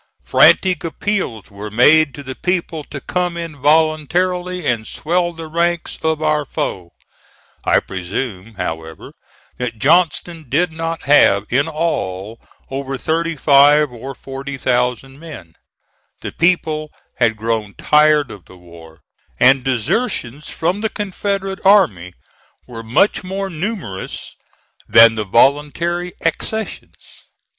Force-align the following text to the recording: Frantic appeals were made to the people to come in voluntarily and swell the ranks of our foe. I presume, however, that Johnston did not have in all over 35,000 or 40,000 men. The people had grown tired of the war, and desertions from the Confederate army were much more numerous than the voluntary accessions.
Frantic 0.25 0.83
appeals 0.83 1.51
were 1.51 1.69
made 1.69 2.15
to 2.15 2.23
the 2.23 2.33
people 2.33 2.83
to 2.85 2.99
come 2.99 3.37
in 3.37 3.55
voluntarily 3.61 4.65
and 4.65 4.87
swell 4.87 5.31
the 5.31 5.45
ranks 5.45 5.99
of 6.01 6.23
our 6.23 6.43
foe. 6.43 6.89
I 7.63 7.81
presume, 7.81 8.55
however, 8.55 9.13
that 9.57 9.77
Johnston 9.77 10.47
did 10.49 10.71
not 10.71 11.03
have 11.03 11.45
in 11.51 11.67
all 11.67 12.39
over 12.71 12.97
35,000 12.97 13.95
or 13.95 14.15
40,000 14.15 15.19
men. 15.19 15.53
The 16.21 16.31
people 16.31 16.89
had 17.17 17.37
grown 17.37 17.75
tired 17.75 18.31
of 18.31 18.45
the 18.45 18.57
war, 18.57 19.01
and 19.39 19.63
desertions 19.63 20.49
from 20.49 20.81
the 20.81 20.89
Confederate 20.89 21.63
army 21.63 22.13
were 22.67 22.81
much 22.81 23.23
more 23.23 23.51
numerous 23.51 24.35
than 24.89 25.13
the 25.13 25.25
voluntary 25.25 26.13
accessions. 26.25 27.25